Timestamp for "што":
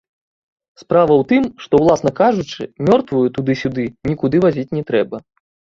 1.65-1.73